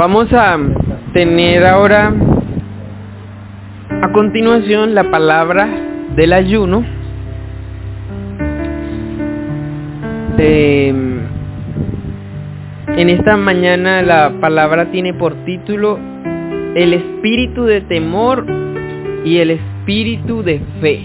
[0.00, 0.58] Vamos a
[1.12, 2.10] tener ahora
[4.00, 5.68] a continuación la palabra
[6.16, 6.82] del ayuno.
[10.38, 11.28] En
[13.10, 15.98] esta mañana la palabra tiene por título
[16.74, 18.46] el espíritu de temor
[19.26, 21.04] y el espíritu de fe.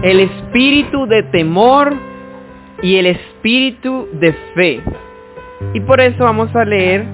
[0.00, 1.92] El espíritu de temor
[2.80, 4.80] y el espíritu de fe.
[5.74, 7.04] Y por eso vamos a leer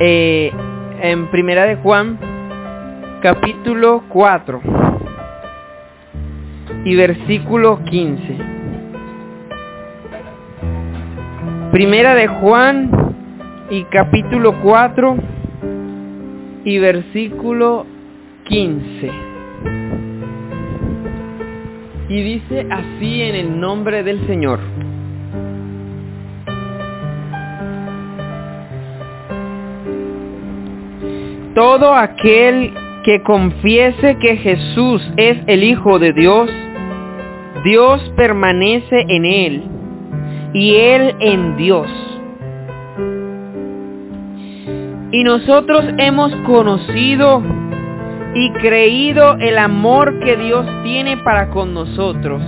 [0.00, 0.52] eh,
[1.00, 2.18] en Primera de Juan,
[3.22, 4.60] capítulo 4
[6.84, 8.38] y versículo 15.
[11.70, 12.90] Primera de Juan
[13.70, 15.16] y capítulo 4
[16.64, 17.86] y versículo
[18.44, 19.10] 15.
[22.08, 24.60] Y dice así en el nombre del Señor.
[31.54, 32.74] Todo aquel
[33.04, 36.50] que confiese que Jesús es el Hijo de Dios,
[37.64, 39.62] Dios permanece en él
[40.52, 41.88] y él en Dios.
[45.12, 47.40] Y nosotros hemos conocido
[48.34, 52.42] y creído el amor que Dios tiene para con nosotros.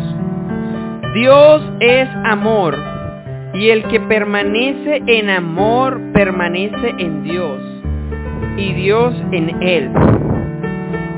[1.15, 2.77] Dios es amor
[3.55, 7.76] y el que permanece en amor permanece en Dios
[8.57, 9.91] y Dios en él.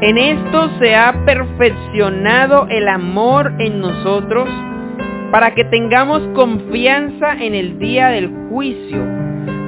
[0.01, 4.49] En esto se ha perfeccionado el amor en nosotros
[5.31, 8.99] para que tengamos confianza en el día del juicio,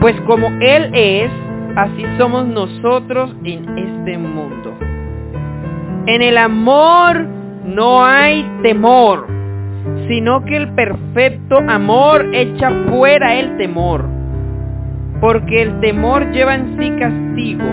[0.01, 1.31] pues como Él es,
[1.77, 4.77] así somos nosotros en este mundo.
[6.07, 7.27] En el amor
[7.65, 9.27] no hay temor,
[10.09, 14.05] sino que el perfecto amor echa fuera el temor,
[15.21, 17.65] porque el temor lleva en sí castigo,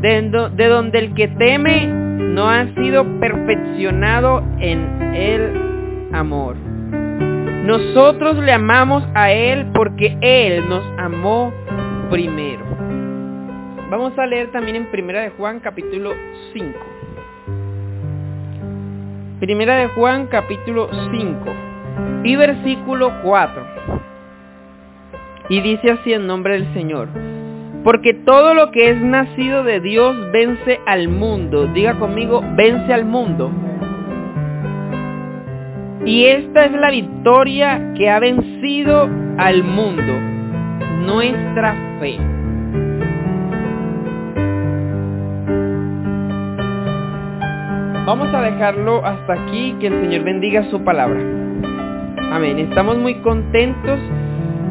[0.00, 6.56] de, donde el que teme no ha sido perfeccionado en el amor.
[7.64, 11.52] Nosotros le amamos a Él porque Él nos amó
[12.10, 12.64] primero.
[13.90, 16.12] Vamos a leer también en Primera de Juan capítulo
[16.54, 16.78] 5.
[19.40, 21.38] Primera de Juan capítulo 5
[22.24, 24.07] y versículo 4.
[25.48, 27.08] Y dice así en nombre del Señor.
[27.84, 31.66] Porque todo lo que es nacido de Dios vence al mundo.
[31.68, 33.50] Diga conmigo, vence al mundo.
[36.04, 40.12] Y esta es la victoria que ha vencido al mundo,
[41.04, 42.18] nuestra fe.
[48.06, 51.20] Vamos a dejarlo hasta aquí, que el Señor bendiga su palabra.
[52.32, 52.58] Amén.
[52.58, 53.98] Estamos muy contentos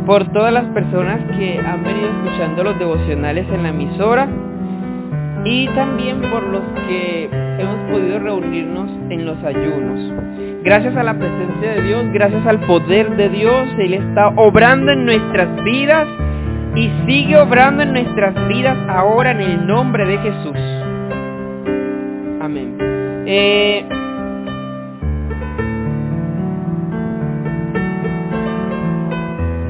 [0.08, 4.28] por todas las personas que han venido escuchando los devocionales en la emisora
[5.44, 7.30] y también por los que
[7.60, 10.64] hemos podido reunirnos en los ayunos.
[10.64, 15.06] Gracias a la presencia de Dios, gracias al poder de Dios, Él está obrando en
[15.06, 16.08] nuestras vidas
[16.76, 20.58] y sigue obrando en nuestras vidas ahora en el nombre de Jesús.
[22.40, 22.78] Amén.
[23.26, 23.86] Eh,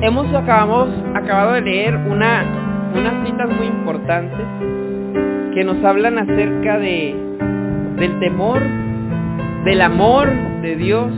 [0.07, 2.45] hemos acabamos, acabado de leer una,
[2.95, 4.45] unas citas muy importantes
[5.53, 7.13] que nos hablan acerca de,
[7.97, 8.61] del temor,
[9.65, 10.29] del amor
[10.61, 11.11] de Dios.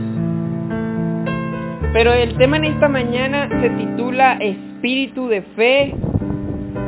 [1.93, 5.93] Pero el tema en esta mañana se titula Espíritu de Fe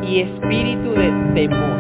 [0.07, 1.79] y Espíritu de Temor.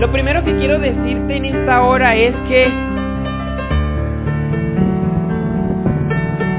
[0.00, 2.66] Lo primero que quiero decirte en esta hora es que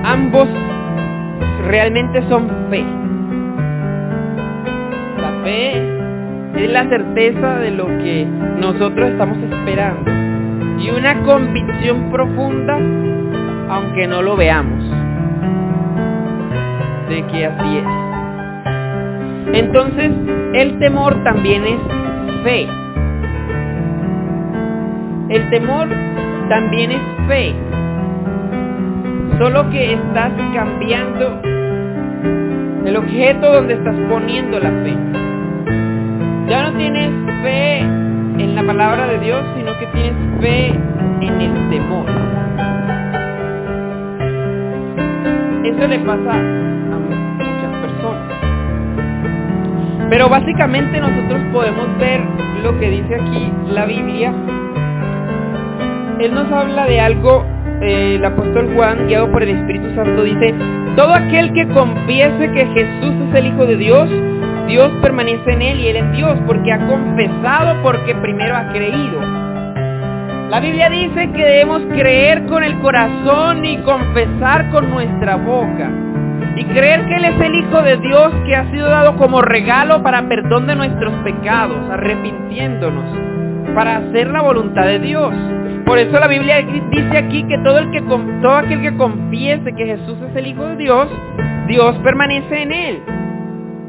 [0.03, 0.47] ambos
[1.68, 2.84] realmente son fe.
[5.22, 8.28] La fe es la certeza de lo que
[8.59, 10.12] nosotros estamos esperando
[10.79, 12.78] y una convicción profunda
[13.69, 14.84] aunque no lo veamos
[17.09, 17.85] de que así es.
[19.59, 20.11] Entonces,
[20.53, 21.79] el temor también es
[22.43, 22.67] fe.
[25.29, 25.88] El temor
[26.49, 27.55] también es fe.
[29.37, 31.41] Solo que estás cambiando
[32.85, 34.96] el objeto donde estás poniendo la fe.
[36.47, 37.11] Ya no tienes
[37.43, 40.67] fe en la palabra de Dios, sino que tienes fe
[41.22, 42.05] en el temor.
[45.66, 48.35] Eso le pasa a muchas personas.
[50.09, 52.22] Pero básicamente nosotros podemos ver
[52.64, 54.34] lo que dice aquí la Biblia.
[56.20, 57.43] Él nos habla de algo,
[57.81, 60.53] eh, el apóstol Juan, guiado por el Espíritu Santo, dice,
[60.95, 64.09] Todo aquel que confiese que Jesús es el Hijo de Dios,
[64.67, 69.45] Dios permanece en él y él en Dios, porque ha confesado porque primero ha creído.
[70.49, 75.89] La Biblia dice que debemos creer con el corazón y confesar con nuestra boca.
[76.55, 80.01] Y creer que Él es el Hijo de Dios que ha sido dado como regalo
[80.03, 83.03] para perdón de nuestros pecados, arrepintiéndonos,
[83.73, 85.33] para hacer la voluntad de Dios.
[85.85, 89.85] Por eso la Biblia dice aquí que todo, el que, todo aquel que confiese que
[89.85, 91.08] Jesús es el Hijo de Dios,
[91.67, 92.99] Dios permanece en él.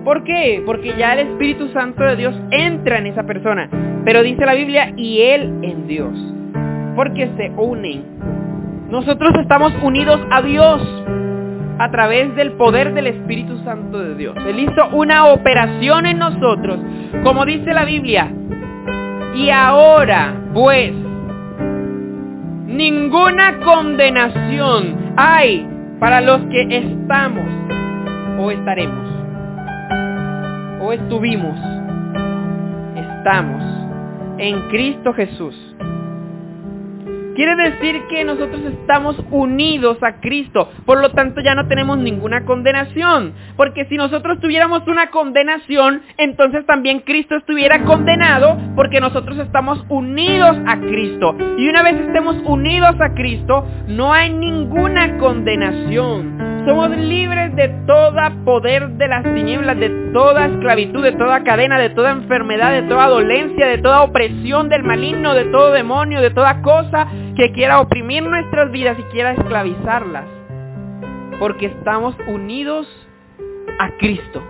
[0.04, 0.62] ¿Por qué?
[0.64, 3.68] Porque ya el Espíritu Santo de Dios entra en esa persona.
[4.04, 6.12] Pero dice la Biblia, y Él en Dios.
[6.94, 8.04] Porque se unen.
[8.88, 10.80] Nosotros estamos unidos a Dios
[11.78, 14.36] a través del poder del Espíritu Santo de Dios.
[14.46, 16.78] Él hizo una operación en nosotros,
[17.24, 18.30] como dice la Biblia.
[19.34, 20.92] Y ahora, pues,
[22.66, 25.66] Ninguna condenación hay
[26.00, 27.46] para los que estamos
[28.38, 29.08] o estaremos
[30.80, 31.58] o estuvimos,
[32.96, 33.62] estamos
[34.38, 35.54] en Cristo Jesús.
[37.36, 42.46] Quiere decir que nosotros estamos unidos a Cristo, por lo tanto ya no tenemos ninguna
[42.46, 49.84] condenación, porque si nosotros tuviéramos una condenación, entonces también Cristo estuviera condenado, porque nosotros estamos
[49.90, 51.36] unidos a Cristo.
[51.58, 56.55] Y una vez estemos unidos a Cristo, no hay ninguna condenación.
[56.66, 61.90] Somos libres de toda poder de las tinieblas, de toda esclavitud, de toda cadena, de
[61.90, 66.62] toda enfermedad, de toda dolencia, de toda opresión del maligno, de todo demonio, de toda
[66.62, 70.24] cosa que quiera oprimir nuestras vidas y quiera esclavizarlas.
[71.38, 72.88] Porque estamos unidos
[73.78, 74.42] a Cristo.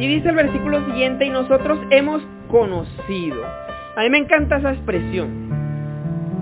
[0.00, 3.40] Y dice el versículo siguiente, y nosotros hemos conocido.
[3.96, 5.47] A mí me encanta esa expresión.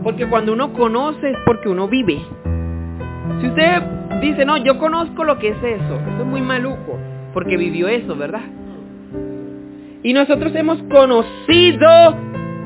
[0.07, 2.25] Porque cuando uno conoce es porque uno vive.
[3.41, 3.83] Si usted
[4.21, 6.97] dice, no, yo conozco lo que es eso, eso es muy maluco,
[7.35, 8.45] porque vivió eso, ¿verdad?
[10.05, 11.89] Y nosotros hemos conocido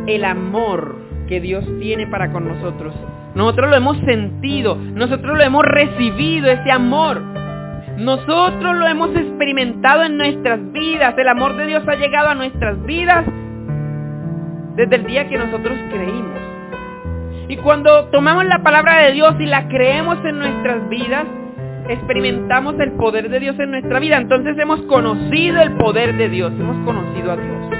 [0.07, 0.97] el amor
[1.29, 2.93] que Dios tiene para con nosotros.
[3.35, 7.23] Nosotros lo hemos sentido, nosotros lo hemos recibido, ese amor.
[7.97, 11.15] Nosotros lo hemos experimentado en nuestras vidas.
[11.17, 13.25] El amor de Dios ha llegado a nuestras vidas
[14.77, 16.50] desde el día que nosotros creímos.
[17.51, 21.25] Y cuando tomamos la palabra de Dios y la creemos en nuestras vidas,
[21.89, 24.19] experimentamos el poder de Dios en nuestra vida.
[24.19, 27.71] Entonces hemos conocido el poder de Dios, hemos conocido a Dios.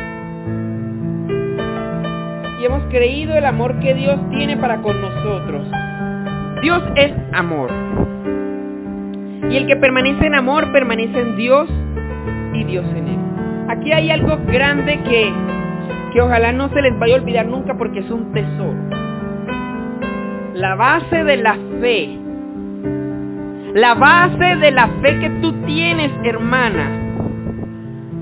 [2.61, 5.65] Y hemos creído el amor que Dios tiene para con nosotros.
[6.63, 7.71] Dios es amor.
[9.53, 11.71] Y el que permanece en amor permanece en Dios
[12.55, 13.19] y Dios en él.
[13.69, 15.33] Aquí hay algo grande que,
[16.13, 19.10] que ojalá no se les vaya a olvidar nunca porque es un tesoro.
[20.61, 22.21] La base de la fe
[23.75, 26.91] la base de la fe que tú tienes, hermana,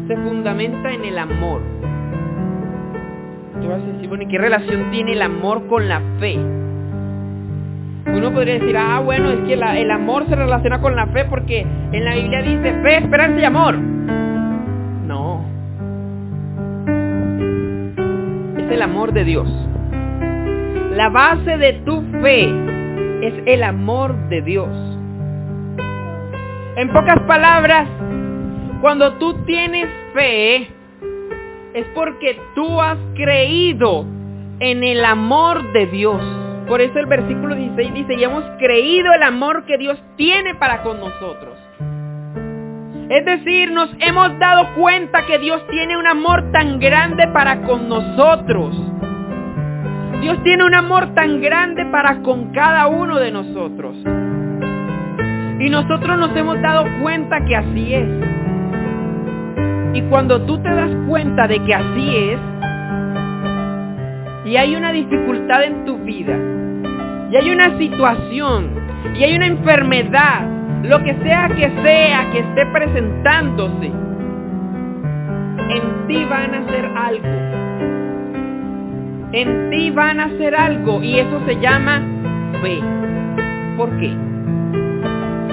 [0.06, 1.62] se fundamenta en el amor.
[3.60, 6.38] Tú vas a decir, bueno, ¿y qué relación tiene el amor con la fe?
[8.06, 11.66] Uno podría decir, ah, bueno, es que el amor se relaciona con la fe porque
[11.92, 13.78] en la Biblia dice fe, esperanza y amor.
[13.78, 15.44] No.
[18.58, 19.67] Es el amor de Dios.
[20.98, 22.42] La base de tu fe
[23.22, 24.68] es el amor de Dios.
[26.74, 27.88] En pocas palabras,
[28.80, 30.68] cuando tú tienes fe,
[31.74, 34.06] es porque tú has creído
[34.58, 36.20] en el amor de Dios.
[36.66, 40.82] Por eso el versículo 16 dice, y hemos creído el amor que Dios tiene para
[40.82, 41.56] con nosotros.
[43.08, 47.88] Es decir, nos hemos dado cuenta que Dios tiene un amor tan grande para con
[47.88, 48.74] nosotros.
[50.20, 53.96] Dios tiene un amor tan grande para con cada uno de nosotros.
[55.60, 58.08] Y nosotros nos hemos dado cuenta que así es.
[59.94, 62.38] Y cuando tú te das cuenta de que así es,
[64.44, 66.36] y hay una dificultad en tu vida,
[67.30, 68.70] y hay una situación,
[69.14, 70.46] y hay una enfermedad,
[70.82, 73.86] lo que sea que sea que esté presentándose,
[75.68, 77.67] en ti van a hacer algo.
[79.32, 82.02] En ti van a hacer algo y eso se llama
[82.62, 82.80] fe.
[83.76, 84.16] ¿Por qué?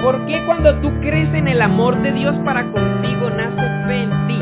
[0.02, 4.10] ¿Por qué cuando tú crees en el amor de Dios para contigo nace fe en
[4.28, 4.38] ti?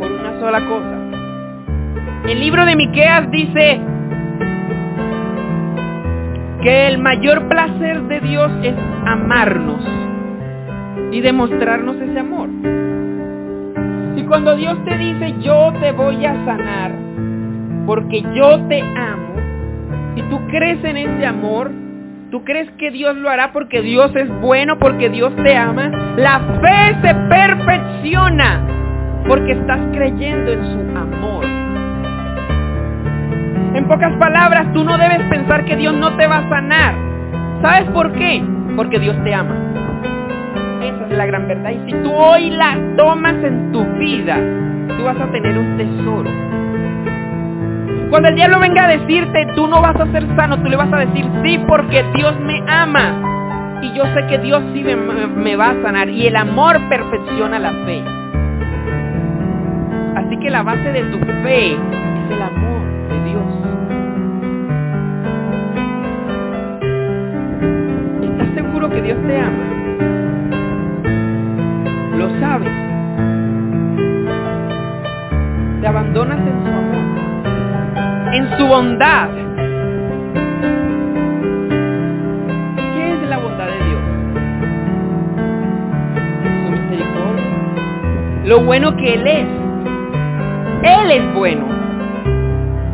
[0.00, 2.28] Por una sola cosa.
[2.28, 3.80] El libro de Miqueas dice
[6.62, 8.74] que el mayor placer de Dios es
[9.06, 9.86] amarnos
[11.12, 12.48] y demostrarnos ese amor.
[14.32, 16.90] Cuando Dios te dice, yo te voy a sanar,
[17.84, 19.34] porque yo te amo,
[20.16, 21.70] y tú crees en ese amor,
[22.30, 26.40] tú crees que Dios lo hará porque Dios es bueno, porque Dios te ama, la
[26.62, 28.66] fe se perfecciona
[29.28, 31.44] porque estás creyendo en su amor.
[33.74, 36.94] En pocas palabras, tú no debes pensar que Dios no te va a sanar.
[37.60, 38.42] ¿Sabes por qué?
[38.76, 39.71] Porque Dios te ama.
[41.16, 41.70] La gran verdad.
[41.70, 44.36] Y si tú hoy la tomas en tu vida,
[44.96, 46.30] tú vas a tener un tesoro.
[48.10, 50.92] Cuando el diablo venga a decirte, tú no vas a ser sano, tú le vas
[50.92, 53.80] a decir, sí, porque Dios me ama.
[53.82, 56.08] Y yo sé que Dios sí me, me va a sanar.
[56.08, 58.02] Y el amor perfecciona la fe.
[60.16, 63.44] Así que la base de tu fe es el amor de Dios.
[68.30, 69.61] ¿Estás seguro que Dios te ama?
[76.12, 79.28] Abandonas en su amor, en su bondad.
[82.76, 84.02] ¿Qué es la bondad de Dios?
[86.64, 87.44] Su misericordia.
[88.44, 89.46] Lo bueno que Él es.
[90.82, 91.66] Él es bueno.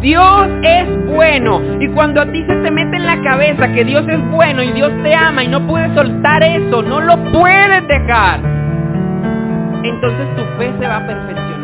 [0.01, 1.61] Dios es bueno.
[1.81, 4.71] Y cuando a ti se te mete en la cabeza que Dios es bueno y
[4.73, 8.39] Dios te ama y no puedes soltar eso, no lo puedes dejar,
[9.83, 11.58] entonces tu fe se va a perfeccionar.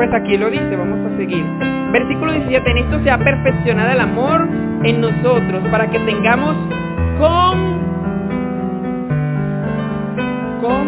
[0.00, 1.44] Pues aquí lo dice, vamos a seguir.
[1.92, 4.48] Versículo 17, en esto se ha perfeccionado el amor
[4.82, 6.56] en nosotros para que tengamos
[7.18, 7.58] con,
[10.62, 10.86] con,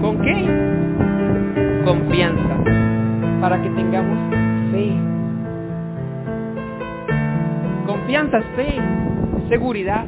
[0.00, 1.82] ¿con qué?
[1.84, 2.54] Confianza,
[3.42, 4.18] para que tengamos
[4.72, 4.94] fe.
[7.84, 8.80] Confianza es fe,
[9.50, 10.06] seguridad.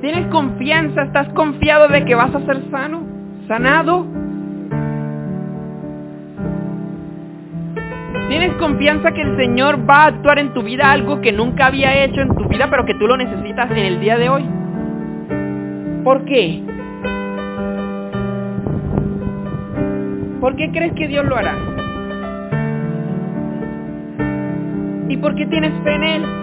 [0.00, 1.04] ¿Tienes confianza?
[1.04, 3.04] ¿Estás confiado de que vas a ser sano?
[3.46, 4.11] ¿Sanado?
[8.62, 12.20] Confianza que el Señor va a actuar en tu vida algo que nunca había hecho
[12.20, 14.44] en tu vida, pero que tú lo necesitas en el día de hoy?
[16.04, 16.62] ¿Por qué?
[20.40, 21.56] ¿Por qué crees que Dios lo hará?
[25.08, 26.41] ¿Y por qué tienes fe en Él?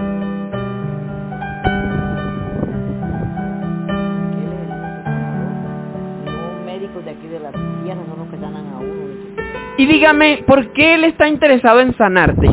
[9.90, 12.48] Dígame, ¿por qué Él está interesado en sanarte?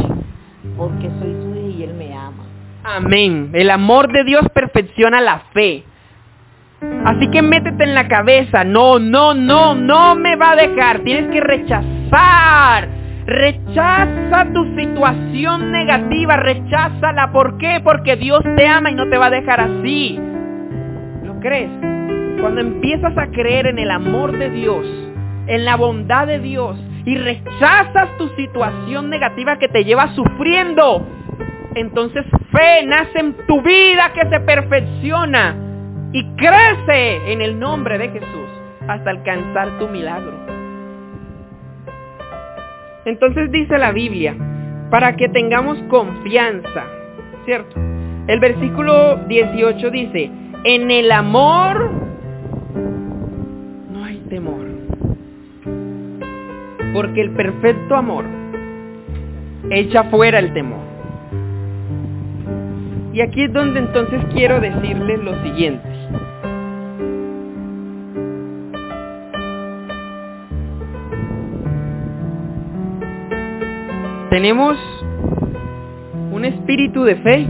[0.76, 2.44] Porque soy su hija y Él me ama.
[2.82, 3.50] Amén.
[3.52, 5.84] El amor de Dios perfecciona la fe.
[7.04, 11.00] Así que métete en la cabeza, no, no, no, no me va a dejar.
[11.00, 12.88] Tienes que rechazar.
[13.26, 17.32] Rechaza tu situación negativa, recházala.
[17.32, 17.80] ¿Por qué?
[17.82, 20.18] Porque Dios te ama y no te va a dejar así.
[21.24, 21.70] ¿Lo crees?
[22.40, 24.86] Cuando empiezas a creer en el amor de Dios,
[25.48, 31.06] en la bondad de Dios y rechazas tu situación negativa que te lleva sufriendo,
[31.74, 35.56] entonces fe nace en tu vida que se perfecciona
[36.12, 38.48] y crece en el nombre de Jesús
[38.88, 40.34] hasta alcanzar tu milagro.
[43.04, 44.34] Entonces dice la Biblia,
[44.90, 46.84] para que tengamos confianza,
[47.44, 47.76] ¿cierto?
[48.26, 50.30] El versículo 18 dice,
[50.64, 51.88] en el amor
[53.92, 54.65] no hay temor,
[56.96, 58.24] porque el perfecto amor
[59.68, 60.80] echa fuera el temor.
[63.12, 65.86] Y aquí es donde entonces quiero decirles lo siguiente.
[74.30, 74.78] Tenemos
[76.32, 77.46] un espíritu de fe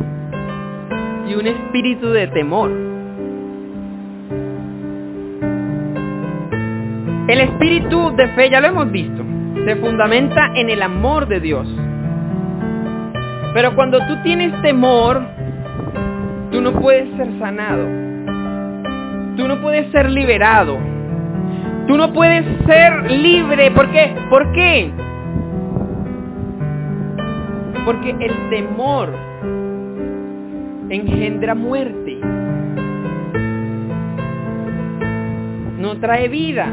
[1.29, 2.73] y un espíritu de temor.
[7.29, 11.67] El espíritu de fe, ya lo hemos visto, se fundamenta en el amor de Dios.
[13.55, 15.23] Pero cuando tú tienes temor,
[16.51, 17.87] tú no puedes ser sanado.
[19.37, 20.79] Tú no puedes ser liberado.
[21.87, 23.71] Tú no puedes ser libre.
[23.71, 24.15] ¿Por qué?
[24.29, 24.91] ¿Por qué?
[27.85, 29.13] Porque el temor
[30.91, 32.19] engendra muerte.
[35.79, 36.67] No trae vida.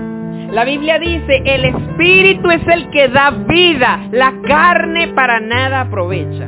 [0.51, 1.65] La Biblia dice, el
[2.03, 6.47] espíritu es el que da vida, la carne para nada aprovecha.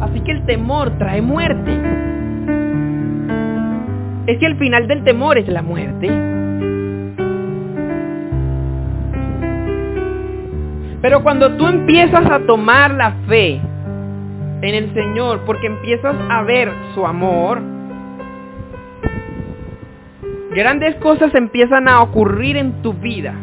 [0.00, 1.72] Así que el temor trae muerte.
[4.26, 6.08] Es que el final del temor es la muerte.
[11.00, 13.58] Pero cuando tú empiezas a tomar la fe
[14.60, 17.77] en el Señor, porque empiezas a ver su amor,
[20.50, 23.34] Grandes cosas empiezan a ocurrir en tu vida.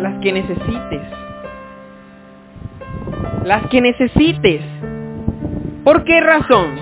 [0.00, 1.02] Las que necesites.
[3.44, 4.62] Las que necesites.
[5.82, 6.76] ¿Por qué razón?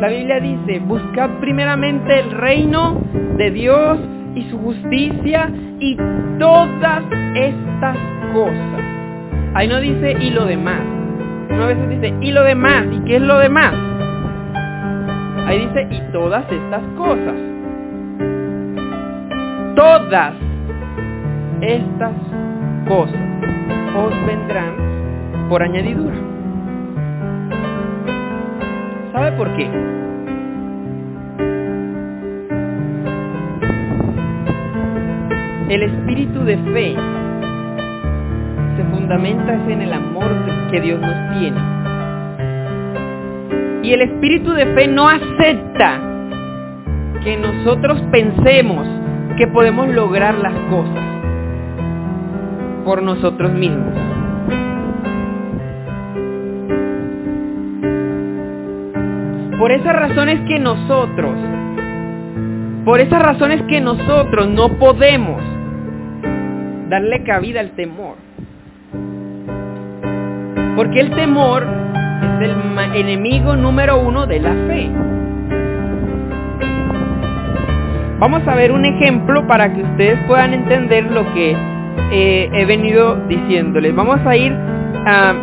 [0.00, 3.02] La Biblia dice, buscad primeramente el reino
[3.36, 3.98] de Dios
[4.34, 5.96] y su justicia y
[6.38, 7.98] todas estas
[8.32, 8.80] cosas.
[9.52, 10.99] Ahí no dice y lo demás.
[11.50, 12.86] Una vez dice y lo demás.
[12.92, 13.74] ¿Y qué es lo demás?
[15.46, 17.34] Ahí dice y todas estas cosas.
[19.74, 20.34] Todas
[21.60, 22.14] estas
[22.86, 23.20] cosas
[23.96, 24.74] os vendrán
[25.48, 26.14] por añadidura.
[29.12, 29.68] ¿Sabe por qué?
[35.68, 36.96] El espíritu de fe
[38.80, 40.24] se fundamenta en el amor
[40.70, 41.60] que Dios nos tiene.
[43.82, 46.00] Y el espíritu de fe no acepta
[47.22, 48.86] que nosotros pensemos
[49.36, 51.04] que podemos lograr las cosas
[52.86, 53.92] por nosotros mismos.
[59.58, 61.34] Por esas razones que nosotros,
[62.86, 65.42] por esas razones que nosotros no podemos
[66.88, 68.29] darle cabida al temor.
[70.80, 71.62] Porque el temor
[72.40, 74.90] es el enemigo número uno de la fe.
[78.18, 81.54] Vamos a ver un ejemplo para que ustedes puedan entender lo que
[82.12, 83.94] eh, he venido diciéndoles.
[83.94, 84.54] Vamos a ir
[85.04, 85.34] a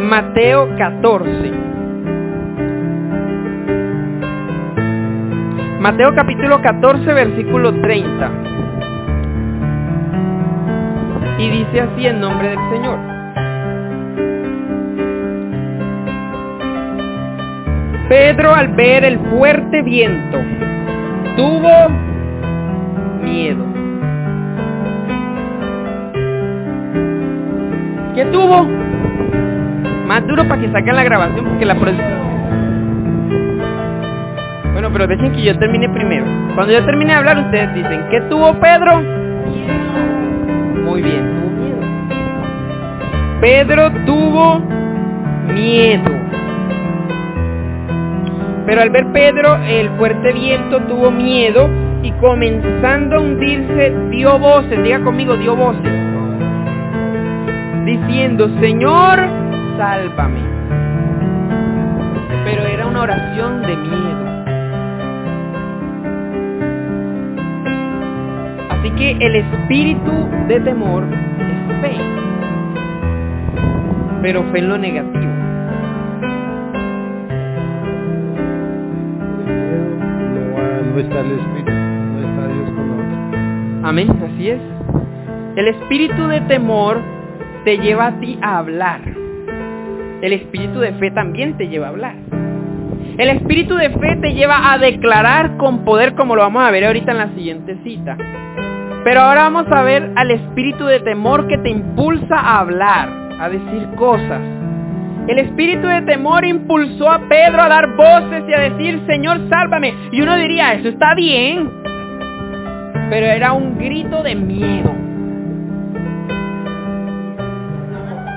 [0.00, 1.52] Mateo 14.
[5.80, 8.30] Mateo capítulo 14, versículo 30.
[11.40, 13.13] Y dice así en nombre del Señor.
[18.14, 20.38] Pedro al ver el fuerte viento
[21.36, 21.88] tuvo
[23.24, 23.64] miedo.
[28.14, 28.68] ¿Qué tuvo?
[30.06, 31.74] Más duro para que saquen la grabación porque la
[34.72, 36.24] Bueno, pero dejen que yo termine primero.
[36.54, 39.02] Cuando yo termine de hablar, ustedes dicen, ¿qué tuvo Pedro?
[40.84, 41.34] Muy bien.
[43.40, 44.60] Pedro tuvo
[45.52, 46.13] miedo.
[48.66, 51.68] Pero al ver Pedro el fuerte viento tuvo miedo
[52.02, 55.92] y comenzando a hundirse dio voces, diga conmigo, dio voces,
[57.84, 59.20] diciendo, Señor,
[59.76, 60.40] sálvame.
[62.44, 64.24] Pero era una oración de miedo.
[68.70, 71.96] Así que el espíritu de temor es fe,
[74.22, 75.33] pero fe en lo negativo.
[83.82, 84.60] Amén, así es.
[85.56, 87.00] El espíritu de temor
[87.64, 89.00] te lleva a ti a hablar.
[90.22, 92.14] El espíritu de fe también te lleva a hablar.
[93.18, 96.84] El espíritu de fe te lleva a declarar con poder como lo vamos a ver
[96.84, 98.16] ahorita en la siguiente cita.
[99.04, 103.48] Pero ahora vamos a ver al espíritu de temor que te impulsa a hablar, a
[103.48, 104.40] decir cosas.
[105.26, 109.94] El espíritu de temor impulsó a Pedro a dar voces y a decir, Señor, sálvame.
[110.12, 111.70] Y uno diría, eso está bien.
[113.08, 114.94] Pero era un grito de miedo.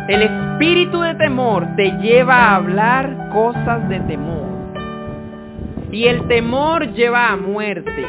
[0.08, 4.48] El espíritu de temor te lleva a hablar cosas de temor.
[5.92, 8.06] Y el temor lleva a muerte.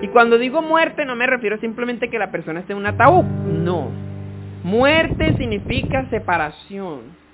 [0.00, 3.24] Y cuando digo muerte no me refiero simplemente que la persona esté en un ataúd.
[3.24, 3.90] No.
[4.64, 7.27] Muerte significa separación.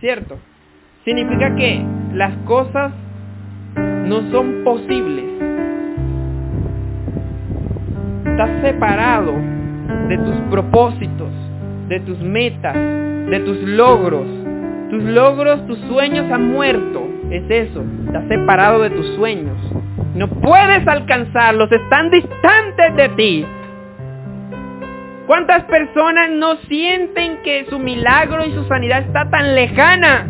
[0.00, 0.36] ¿Cierto?
[1.04, 1.82] Significa que
[2.14, 2.92] las cosas
[3.76, 5.24] no son posibles.
[8.26, 9.32] Estás separado
[10.08, 11.30] de tus propósitos,
[11.88, 14.26] de tus metas, de tus logros.
[14.90, 17.06] Tus logros, tus sueños han muerto.
[17.30, 17.84] Es eso.
[18.06, 19.56] Estás separado de tus sueños.
[20.14, 23.46] No puedes alcanzarlos, están distantes de ti.
[25.26, 30.26] ¿Cuántas personas no sienten que su milagro y su sanidad está tan lejana?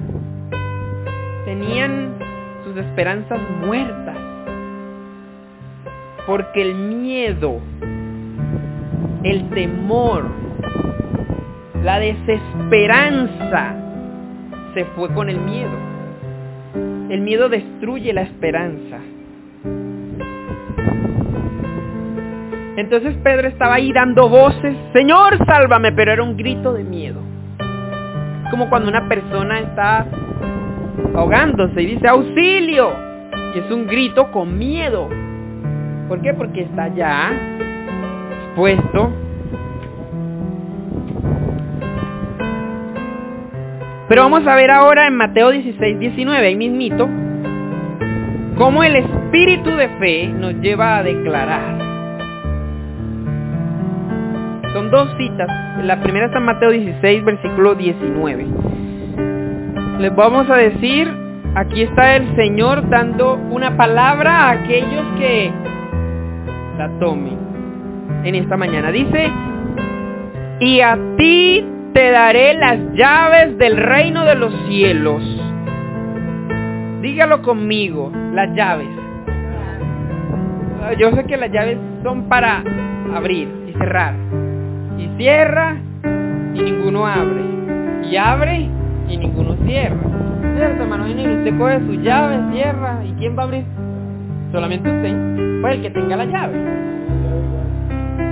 [1.44, 2.14] Tenían
[2.62, 4.16] sus esperanzas muertas.
[6.28, 7.60] Porque el miedo,
[9.24, 10.26] el temor,
[11.82, 13.74] la desesperanza
[14.74, 15.76] se fue con el miedo.
[17.10, 19.00] El miedo destruye la esperanza.
[22.76, 27.20] Entonces Pedro estaba ahí dando voces, Señor, sálvame, pero era un grito de miedo.
[28.50, 30.06] Como cuando una persona está
[31.14, 32.92] ahogándose y dice auxilio.
[33.54, 35.08] Y es un grito con miedo.
[36.08, 36.34] ¿Por qué?
[36.34, 37.32] Porque está ya
[38.46, 39.12] expuesto.
[44.08, 47.08] Pero vamos a ver ahora en Mateo 16, 19, ahí mismito,
[48.56, 51.83] cómo el espíritu de fe nos lleva a declarar.
[54.74, 55.48] Son dos citas.
[55.84, 58.46] La primera está en Mateo 16, versículo 19.
[60.00, 61.08] Les vamos a decir,
[61.54, 65.52] aquí está el Señor dando una palabra a aquellos que
[66.76, 67.38] la tomen
[68.24, 68.90] en esta mañana.
[68.90, 69.30] Dice,
[70.58, 75.22] y a ti te daré las llaves del reino de los cielos.
[77.00, 78.88] Dígalo conmigo, las llaves.
[80.98, 82.64] Yo sé que las llaves son para
[83.14, 84.43] abrir y cerrar.
[84.98, 85.76] Y cierra
[86.54, 87.42] y ninguno abre.
[88.10, 88.68] Y abre
[89.08, 89.96] y ninguno cierra.
[90.56, 91.08] ¿Cierto, hermano?
[91.08, 93.00] Y usted coge su llave, cierra.
[93.04, 93.64] ¿Y quién va a abrir?
[94.52, 95.60] Solamente usted.
[95.60, 96.54] Pues el que tenga la llave.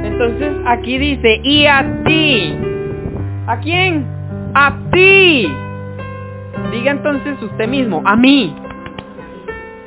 [0.05, 2.55] Entonces aquí dice, y a ti.
[3.47, 4.07] ¿A quién?
[4.55, 5.53] A ti.
[6.71, 8.55] Diga entonces usted mismo, a mí.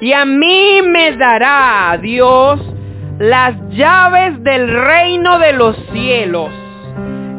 [0.02, 2.60] Y a mí me dará Dios
[3.18, 6.50] las llaves del reino de los cielos.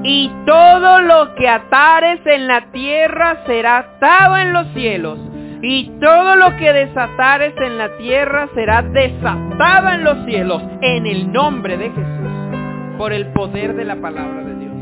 [0.08, 5.18] Y todo lo que atares en la tierra será atado en los cielos.
[5.62, 10.62] Y todo lo que desatares en la tierra será desatado en los cielos.
[10.80, 12.96] En el nombre de Jesús.
[12.96, 14.72] Por el poder de la palabra de Dios.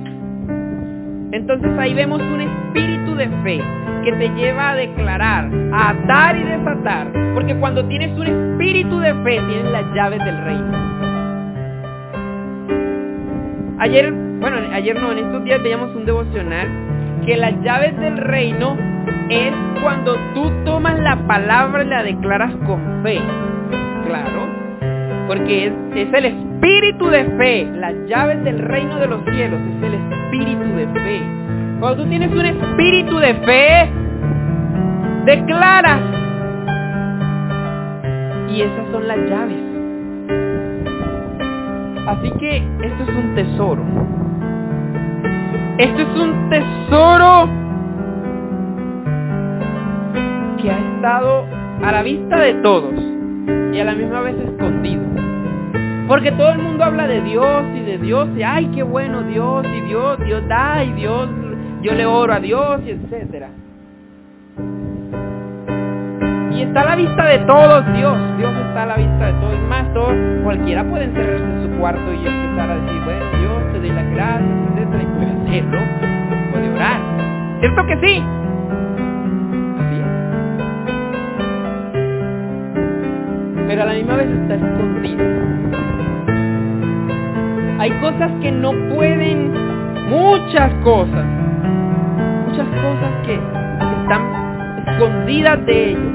[1.32, 3.62] Entonces ahí vemos un espíritu de fe
[4.04, 7.06] que te lleva a declarar, a atar y desatar.
[7.32, 11.03] Porque cuando tienes un espíritu de fe, tienes las llaves del reino.
[13.78, 16.68] Ayer, bueno, ayer no, en estos días veíamos un devocional
[17.26, 18.76] que las llaves del reino
[19.28, 23.20] es cuando tú tomas la palabra y la declaras con fe.
[24.06, 24.46] Claro,
[25.26, 29.82] porque es, es el espíritu de fe, las llaves del reino de los cielos, es
[29.82, 31.22] el espíritu de fe.
[31.80, 33.90] Cuando tú tienes un espíritu de fe,
[35.24, 36.00] declaras.
[38.50, 39.63] Y esas son las llaves.
[42.06, 43.82] Así que esto es un tesoro.
[45.78, 47.48] Esto es un tesoro
[50.60, 51.44] que ha estado
[51.82, 52.94] a la vista de todos
[53.72, 55.02] y a la misma vez escondido.
[56.06, 59.66] Porque todo el mundo habla de Dios y de Dios y ay, qué bueno Dios
[59.66, 61.28] y Dios, Dios da y Dios,
[61.82, 63.48] yo le oro a Dios y etcétera.
[66.52, 69.63] Y está a la vista de todos Dios, Dios está a la vista de todos.
[70.42, 74.10] Cualquiera puede encerrarse en su cuarto y empezar a decir, bueno, Dios te doy las
[74.10, 75.80] gracias, etcétera, y puede hacerlo,
[76.52, 77.00] puede orar.
[77.60, 78.22] ¿Cierto que sí?
[83.68, 85.24] Pero a la misma vez está escondido.
[87.78, 89.52] Hay cosas que no pueden,
[90.10, 91.24] muchas cosas,
[92.48, 93.34] muchas cosas que
[94.02, 94.22] están
[94.88, 96.12] escondidas de ellos,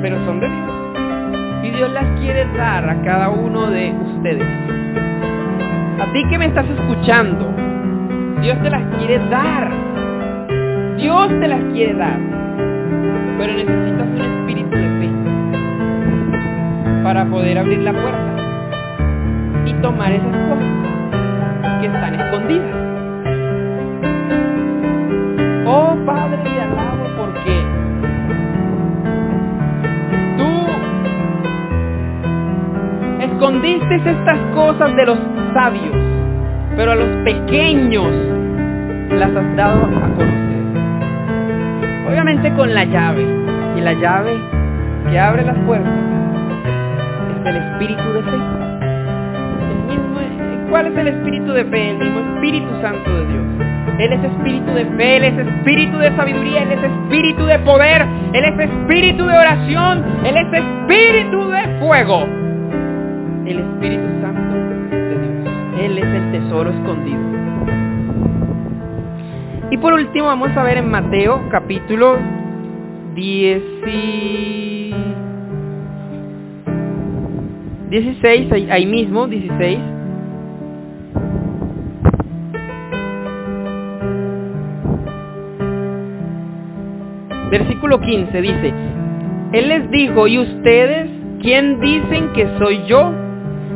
[0.00, 0.77] pero son de Dios.
[1.68, 4.48] Y Dios las quiere dar a cada uno de ustedes.
[6.00, 7.52] A ti que me estás escuchando,
[8.40, 9.70] Dios te las quiere dar.
[10.96, 12.18] Dios te las quiere dar.
[13.36, 15.10] Pero necesitas un espíritu de fe
[17.04, 18.36] para poder abrir la puerta
[19.66, 22.87] y tomar esas cosas que están escondidas.
[33.38, 35.16] Escondiste estas cosas de los
[35.54, 35.94] sabios,
[36.74, 38.12] pero a los pequeños
[39.12, 40.26] las has dado a conocer.
[42.08, 43.24] Obviamente con la llave,
[43.76, 44.36] y la llave
[45.08, 45.92] que abre las puertas
[47.38, 48.38] es el espíritu de fe.
[50.68, 51.90] ¿Cuál es el espíritu de fe?
[51.90, 53.44] El mismo Espíritu Santo de Dios.
[54.00, 58.04] Él es espíritu de fe, Él es espíritu de sabiduría, Él es espíritu de poder,
[58.32, 62.47] Él es espíritu de oración, Él es espíritu de fuego.
[63.48, 64.54] El Espíritu Santo
[64.90, 65.80] de Dios.
[65.80, 67.18] Él es el tesoro escondido.
[69.70, 72.18] Y por último vamos a ver en Mateo capítulo
[73.14, 74.94] 10 y...
[77.88, 79.78] 16, ahí, ahí mismo, 16.
[87.50, 88.74] Versículo 15 dice,
[89.52, 91.08] Él les dijo, ¿y ustedes
[91.40, 93.27] quién dicen que soy yo?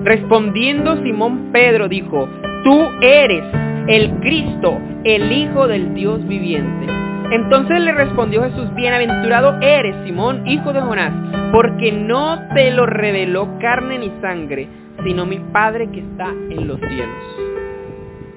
[0.05, 2.29] Respondiendo Simón Pedro dijo,
[2.65, 3.45] tú eres
[3.89, 6.87] el Cristo, el Hijo del Dios viviente.
[7.31, 13.59] Entonces le respondió Jesús, bienaventurado eres, Simón, hijo de Jonás, porque no te lo reveló
[13.59, 14.69] carne ni sangre,
[15.03, 17.53] sino mi Padre que está en los cielos.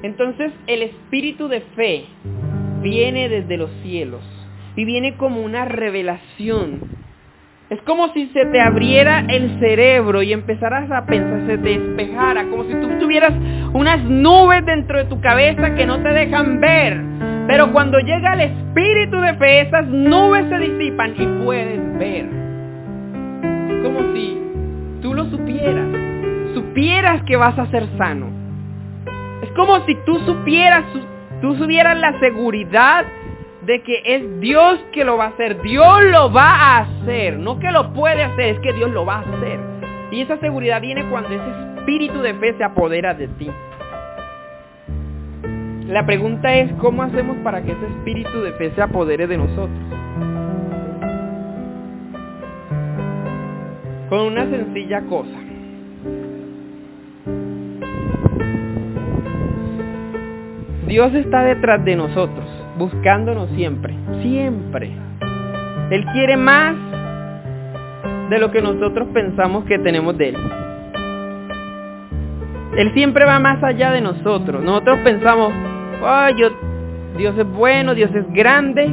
[0.01, 2.05] Entonces el espíritu de fe
[2.81, 4.21] viene desde los cielos
[4.75, 6.94] y viene como una revelación.
[7.67, 12.63] Es como si se te abriera el cerebro y empezaras a pensar, se despejara, como
[12.65, 13.33] si tú tuvieras
[13.73, 17.01] unas nubes dentro de tu cabeza que no te dejan ver.
[17.47, 22.25] Pero cuando llega el espíritu de fe, esas nubes se disipan y puedes ver.
[23.69, 24.39] Es como si
[25.01, 25.87] tú lo supieras,
[26.53, 28.27] supieras que vas a ser sano.
[29.41, 30.83] Es como si tú supieras,
[31.41, 33.05] tú supieras la seguridad
[33.65, 35.61] de que es Dios que lo va a hacer.
[35.61, 37.37] Dios lo va a hacer.
[37.39, 39.59] No que lo puede hacer, es que Dios lo va a hacer.
[40.11, 43.49] Y esa seguridad viene cuando ese espíritu de fe se apodera de ti.
[45.87, 49.69] La pregunta es, ¿cómo hacemos para que ese espíritu de fe se apodere de nosotros?
[54.09, 55.45] Con una sencilla cosa.
[60.87, 62.45] Dios está detrás de nosotros,
[62.77, 64.91] buscándonos siempre, siempre.
[65.89, 66.75] Él quiere más
[68.29, 70.37] de lo que nosotros pensamos que tenemos de Él.
[72.77, 74.63] Él siempre va más allá de nosotros.
[74.63, 75.53] Nosotros pensamos,
[76.01, 76.49] oh, yo,
[77.17, 78.89] Dios es bueno, Dios es grande,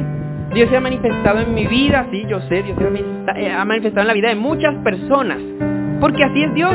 [0.53, 4.07] Dios se ha manifestado en mi vida, sí, yo sé, Dios se ha manifestado en
[4.07, 5.39] la vida de muchas personas,
[5.99, 6.73] porque así es Dios.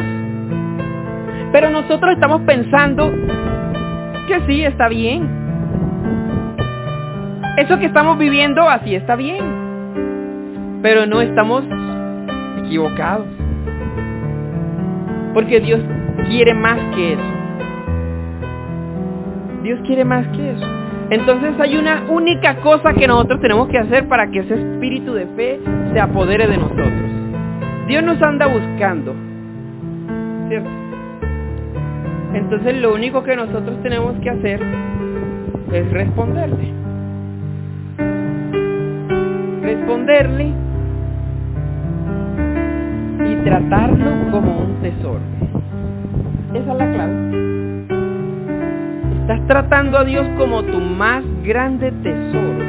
[1.53, 3.11] Pero nosotros estamos pensando
[4.27, 5.48] que sí, está bien.
[7.59, 9.45] Eso que estamos viviendo así está bien.
[10.81, 11.65] Pero no estamos
[12.65, 13.27] equivocados.
[15.35, 15.81] Porque Dios
[16.29, 17.23] quiere más que eso.
[19.65, 20.65] Dios quiere más que eso.
[21.11, 25.27] Entonces hay una única cosa que nosotros tenemos que hacer para que ese espíritu de
[25.27, 25.59] fe
[25.93, 26.93] se apodere de nosotros.
[27.89, 29.17] Dios nos anda buscando.
[30.49, 30.71] ¿Cierto?
[32.35, 34.61] Entonces lo único que nosotros tenemos que hacer
[35.73, 36.88] es responderle.
[43.25, 45.21] Y tratarlo como un tesoro.
[46.55, 47.29] Esa es la clave.
[49.21, 52.65] Estás tratando a Dios como tu más grande tesoro.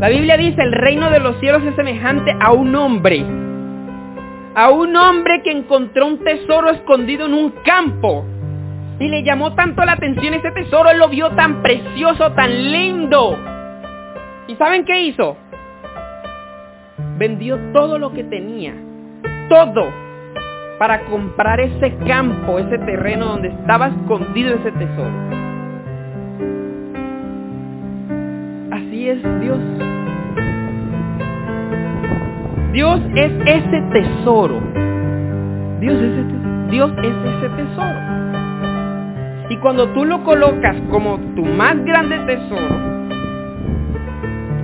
[0.00, 3.24] La Biblia dice, el reino de los cielos es semejante a un hombre
[4.54, 8.24] a un hombre que encontró un tesoro escondido en un campo.
[9.00, 13.36] Y le llamó tanto la atención ese tesoro, él lo vio tan precioso, tan lindo.
[14.46, 15.36] ¿Y saben qué hizo?
[17.16, 18.74] Vendió todo lo que tenía,
[19.48, 19.90] todo,
[20.78, 25.12] para comprar ese campo, ese terreno donde estaba escondido ese tesoro.
[28.70, 29.58] Así es Dios.
[32.72, 34.60] Dios es ese tesoro.
[35.80, 37.98] Dios es ese, tesoro.
[39.48, 42.93] Y cuando tú lo colocas como tu más grande tesoro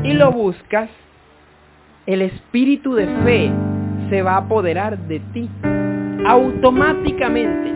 [0.02, 0.88] y lo buscas,
[2.06, 3.50] el espíritu de fe
[4.08, 5.48] se va a apoderar de ti.
[6.26, 7.72] Automáticamente.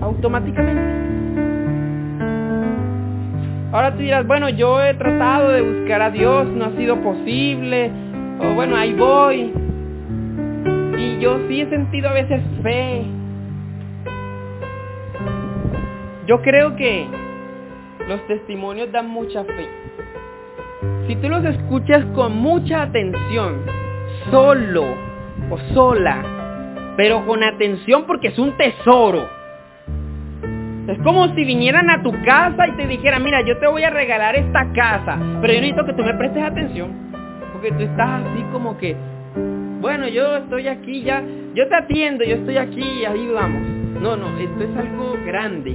[0.00, 1.04] Automáticamente.
[3.72, 7.90] Ahora tú dirás, bueno, yo he tratado de buscar a Dios, no ha sido posible,
[8.38, 9.52] o bueno, ahí voy.
[10.96, 13.04] Y yo sí he sentido a veces fe.
[16.26, 17.06] Yo creo que
[18.08, 19.68] los testimonios dan mucha fe.
[21.06, 23.62] Si tú los escuchas con mucha atención,
[24.30, 24.84] solo
[25.50, 26.22] o sola,
[26.96, 29.28] pero con atención porque es un tesoro.
[30.88, 33.90] Es como si vinieran a tu casa y te dijeran, mira, yo te voy a
[33.90, 37.04] regalar esta casa, pero yo necesito que tú me prestes atención
[37.64, 38.94] que tú estás así como que,
[39.80, 41.22] bueno, yo estoy aquí ya,
[41.54, 43.62] yo te atiendo, yo estoy aquí y ahí vamos.
[44.02, 45.74] No, no, esto es algo grande.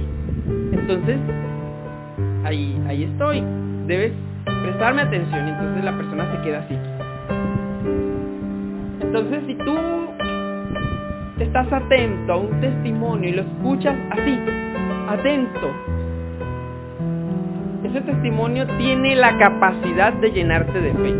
[0.72, 1.18] Entonces,
[2.44, 3.42] ahí, ahí estoy.
[3.86, 4.12] Debes
[4.62, 5.48] prestarme atención.
[5.48, 6.78] Entonces la persona se queda así.
[9.00, 9.76] Entonces, si tú
[11.40, 14.38] estás atento a un testimonio y lo escuchas así,
[15.08, 15.70] atento,
[17.82, 21.14] ese testimonio tiene la capacidad de llenarte de fe.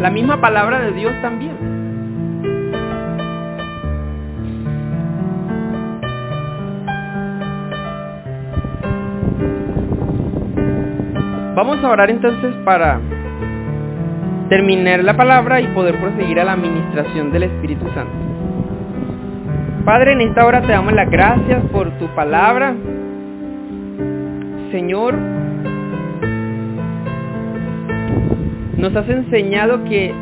[0.00, 1.71] La misma palabra de Dios también.
[11.54, 12.98] Vamos a orar entonces para
[14.48, 18.12] terminar la palabra y poder proseguir a la administración del Espíritu Santo.
[19.84, 22.74] Padre, en esta hora te damos las gracias por tu palabra.
[24.70, 25.14] Señor
[28.78, 30.12] nos has enseñado que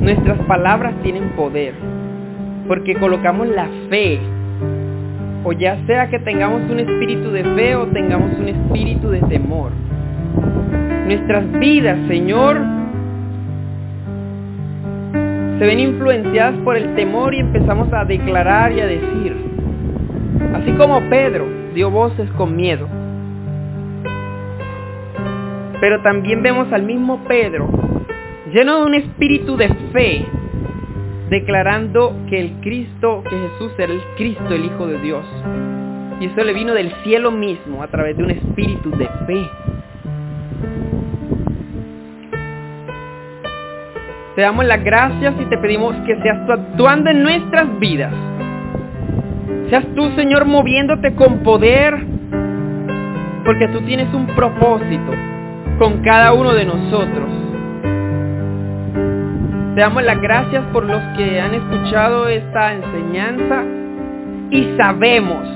[0.00, 1.74] nuestras palabras tienen poder,
[2.66, 4.18] porque colocamos la fe,
[5.44, 9.81] o ya sea que tengamos un espíritu de fe o tengamos un espíritu de temor.
[11.06, 12.60] Nuestras vidas, Señor,
[15.58, 19.36] se ven influenciadas por el temor y empezamos a declarar y a decir,
[20.54, 22.88] así como Pedro dio voces con miedo.
[25.80, 27.68] Pero también vemos al mismo Pedro,
[28.52, 30.26] lleno de un espíritu de fe,
[31.28, 35.24] declarando que el Cristo, que Jesús era el Cristo, el Hijo de Dios.
[36.20, 39.48] Y eso le vino del cielo mismo a través de un espíritu de fe.
[44.34, 48.12] Te damos las gracias y te pedimos que seas tú actuando en nuestras vidas.
[49.68, 51.94] Seas tú, Señor, moviéndote con poder,
[53.44, 55.12] porque tú tienes un propósito
[55.78, 57.28] con cada uno de nosotros.
[59.74, 63.64] Te damos las gracias por los que han escuchado esta enseñanza
[64.50, 65.48] y sabemos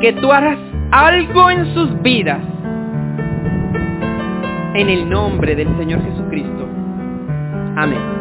[0.00, 0.58] que tú harás
[0.90, 2.40] algo en sus vidas.
[4.74, 6.68] En el nombre del Señor Jesucristo.
[7.76, 8.19] Amén.